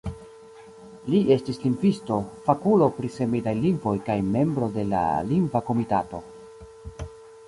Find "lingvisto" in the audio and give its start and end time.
1.65-2.15